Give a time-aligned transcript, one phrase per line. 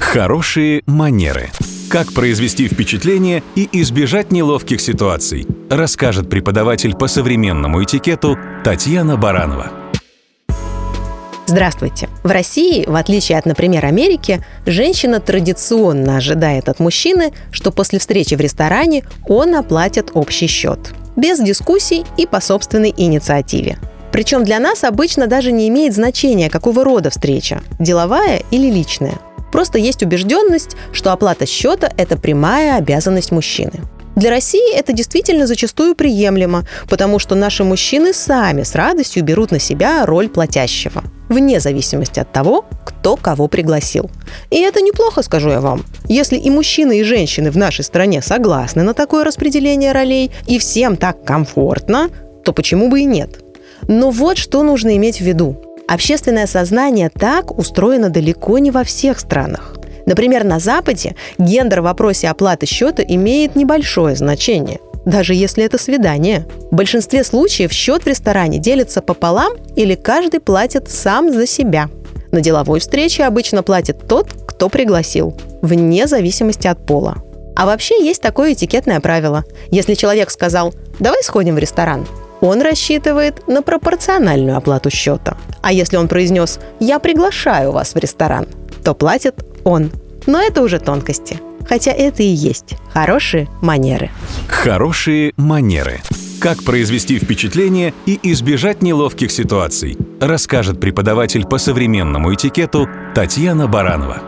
[0.00, 1.50] Хорошие манеры.
[1.88, 9.70] Как произвести впечатление и избежать неловких ситуаций, расскажет преподаватель по современному этикету Татьяна Баранова.
[11.46, 12.08] Здравствуйте.
[12.22, 18.34] В России, в отличие от, например, Америки, женщина традиционно ожидает от мужчины, что после встречи
[18.34, 20.92] в ресторане он оплатит общий счет.
[21.16, 23.78] Без дискуссий и по собственной инициативе.
[24.12, 29.18] Причем для нас обычно даже не имеет значения, какого рода встреча– деловая или личная.
[29.52, 33.72] Просто есть убежденность, что оплата счета– это прямая обязанность мужчины.
[34.16, 39.58] Для России это действительно зачастую приемлемо, потому что наши мужчины сами с радостью берут на
[39.58, 44.10] себя роль платящего, вне зависимости от того, кто кого пригласил.
[44.50, 45.84] И это неплохо, скажу я вам.
[46.06, 50.96] Если и мужчины, и женщины в нашей стране согласны на такое распределение ролей, и всем
[50.96, 52.10] так комфортно,
[52.44, 53.40] то почему бы и нет?
[53.88, 55.56] Но вот что нужно иметь в виду.
[55.90, 59.74] Общественное сознание так устроено далеко не во всех странах.
[60.06, 66.46] Например, на Западе гендер в вопросе оплаты счета имеет небольшое значение даже если это свидание.
[66.70, 71.88] В большинстве случаев счет в ресторане делится пополам или каждый платит сам за себя.
[72.32, 77.16] На деловой встрече обычно платит тот, кто пригласил, вне зависимости от пола.
[77.56, 79.44] А вообще есть такое этикетное правило.
[79.70, 82.06] Если человек сказал «давай сходим в ресторан»,
[82.40, 85.36] он рассчитывает на пропорциональную оплату счета.
[85.62, 88.46] А если он произнес «Я приглашаю вас в ресторан»,
[88.84, 89.90] то платит он.
[90.26, 91.38] Но это уже тонкости.
[91.68, 94.10] Хотя это и есть хорошие манеры.
[94.48, 96.00] Хорошие манеры.
[96.40, 104.22] Как произвести впечатление и избежать неловких ситуаций, расскажет преподаватель по современному этикету Татьяна Баранова.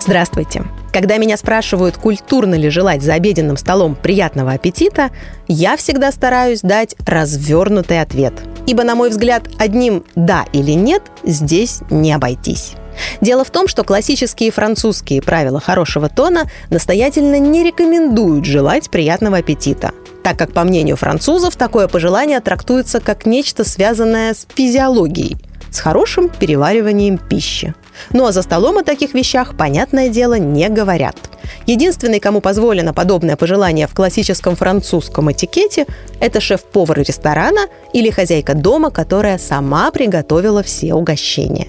[0.00, 0.62] Здравствуйте.
[0.92, 5.10] Когда меня спрашивают, культурно ли желать за обеденным столом приятного аппетита,
[5.48, 8.34] я всегда стараюсь дать развернутый ответ.
[8.66, 12.74] Ибо, на мой взгляд, одним «да» или «нет» здесь не обойтись.
[13.22, 19.92] Дело в том, что классические французские правила хорошего тона настоятельно не рекомендуют желать приятного аппетита,
[20.22, 25.38] так как, по мнению французов, такое пожелание трактуется как нечто связанное с физиологией,
[25.72, 27.74] с хорошим перевариванием пищи.
[28.10, 31.16] Ну а за столом о таких вещах, понятное дело, не говорят.
[31.66, 35.86] Единственный, кому позволено подобное пожелание в классическом французском этикете,
[36.20, 37.62] это шеф-повар ресторана
[37.92, 41.68] или хозяйка дома, которая сама приготовила все угощения.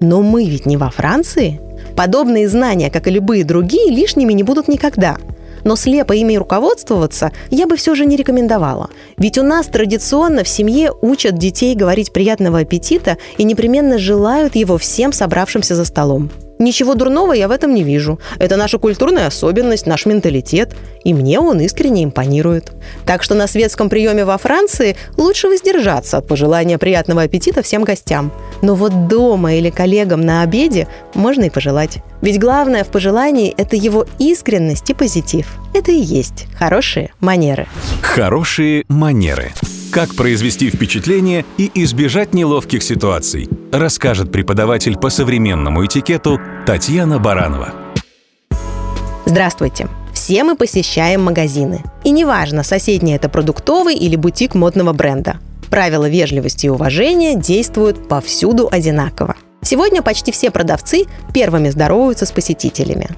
[0.00, 1.60] Но мы ведь не во Франции.
[1.96, 5.16] Подобные знания, как и любые другие, лишними не будут никогда–
[5.66, 8.88] но слепо ими руководствоваться я бы все же не рекомендовала.
[9.18, 14.78] Ведь у нас традиционно в семье учат детей говорить приятного аппетита и непременно желают его
[14.78, 16.30] всем собравшимся за столом.
[16.58, 18.18] Ничего дурного я в этом не вижу.
[18.38, 20.74] Это наша культурная особенность, наш менталитет,
[21.04, 22.72] и мне он искренне импонирует.
[23.04, 28.32] Так что на светском приеме во Франции лучше воздержаться от пожелания приятного аппетита всем гостям.
[28.62, 31.98] Но вот дома или коллегам на обеде можно и пожелать.
[32.22, 35.46] Ведь главное в пожелании– это его искренность и позитив.
[35.74, 37.66] Это и есть хорошие манеры.
[38.00, 39.52] Хорошие манеры.
[39.90, 47.74] Как произвести впечатление и избежать неловких ситуаций, расскажет преподаватель по современному этикету Татьяна Баранова.
[49.24, 49.88] Здравствуйте!
[50.12, 51.82] Все мы посещаем магазины.
[52.04, 55.38] И неважно, соседний это продуктовый или бутик модного бренда.
[55.68, 59.36] Правила вежливости и уважения действуют повсюду одинаково.
[59.62, 61.04] Сегодня почти все продавцы
[61.34, 63.08] первыми здороваются с посетителями.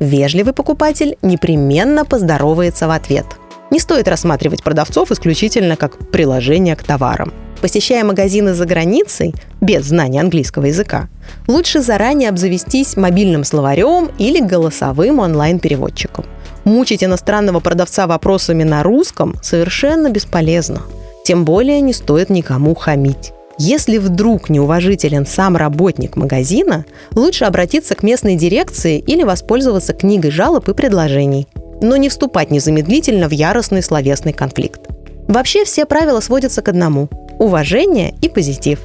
[0.00, 3.26] Вежливый покупатель непременно поздоровается в ответ–
[3.74, 7.32] не стоит рассматривать продавцов исключительно как приложение к товарам.
[7.64, 11.08] Посещая магазины за границей, без знания английского языка,
[11.48, 16.26] лучше заранее обзавестись мобильным словарем или голосовым онлайн-переводчиком.
[16.64, 20.82] Мучить иностранного продавца вопросами на русском совершенно бесполезно.
[21.24, 23.32] Тем более не стоит никому хамить.
[23.56, 30.68] Если вдруг неуважителен сам работник магазина, лучше обратиться к местной дирекции или воспользоваться книгой жалоб
[30.68, 31.48] и предложений–
[31.80, 34.82] но не вступать незамедлительно в яростный словесный конфликт.
[35.28, 37.08] Вообще все правила сводятся к одному–
[37.44, 38.80] уважение и позитив.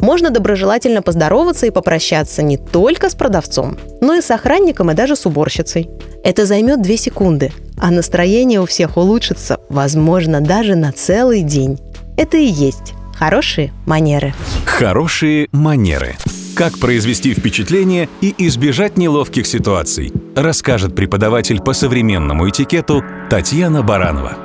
[0.00, 5.14] Можно доброжелательно поздороваться и попрощаться не только с продавцом, но и с охранником и даже
[5.14, 5.90] с уборщицей.
[6.24, 11.78] Это займет две секунды, а настроение у всех улучшится, возможно, даже на целый день.
[12.16, 14.34] Это и есть хорошие манеры.
[14.64, 16.16] Хорошие манеры.
[16.56, 24.36] Как произвести впечатление и избежать неловких ситуаций, расскажет преподаватель по современному этикету Татьяна Баранова.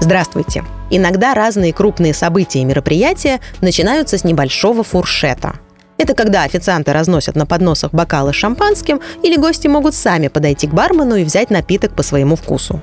[0.00, 0.64] Здравствуйте!
[0.94, 5.54] Иногда разные крупные события и мероприятия начинаются с небольшого фуршета.
[5.96, 10.74] Это когда официанты разносят на подносах бокалы с шампанским, или гости могут сами подойти к
[10.74, 12.80] бармену и взять напиток по своему вкусу.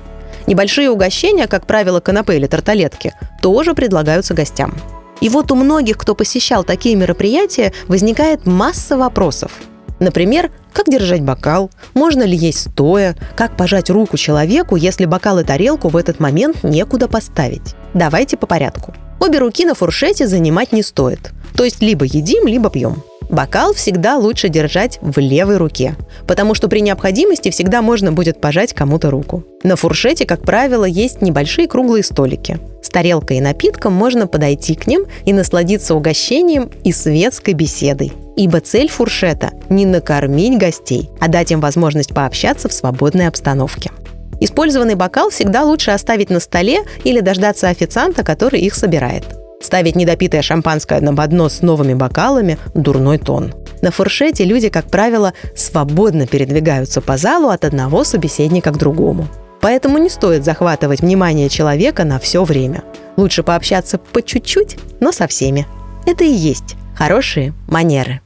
[0.48, 4.74] Небольшие угощения, как правило, канапе или тарталетки, тоже предлагаются гостям–
[5.20, 9.52] и вот у многих, кто посещал такие мероприятия, возникает масса вопросов.
[10.00, 15.44] Например, как держать бокал, можно ли есть стоя, как пожать руку человеку, если бокал и
[15.44, 17.74] тарелку в этот момент некуда поставить.
[17.94, 18.94] Давайте по порядку.
[19.20, 21.32] Обе руки на фуршете занимать не стоит.
[21.54, 23.02] То есть либо едим, либо пьем.
[23.30, 25.94] Бокал всегда лучше держать в левой руке,
[26.26, 29.44] потому что при необходимости всегда можно будет пожать кому-то руку.
[29.62, 32.58] На фуршете, как правило, есть небольшие круглые столики.
[32.82, 38.12] С тарелкой и напитком можно подойти к ним и насладиться угощением и светской беседой.
[38.36, 43.92] Ибо цель фуршета– не накормить гостей, а дать им возможность пообщаться в свободной обстановке.
[44.40, 49.39] Использованный бокал всегда лучше оставить на столе или дождаться официанта, который их собирает.
[49.70, 53.54] Ставить недопитое шампанское на поднос с новыми бокалами– дурной тон.
[53.82, 59.28] На фуршете люди, как правило, свободно передвигаются по залу от одного собеседника к другому.
[59.60, 62.82] Поэтому не стоит захватывать внимание человека на все время.
[63.16, 65.68] Лучше пообщаться по чуть-чуть, но со всеми.
[66.04, 68.22] Это и есть хорошие манеры.